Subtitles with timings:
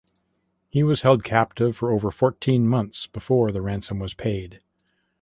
[0.67, 4.59] He was held captive for over fourteen months before the ransom was paid.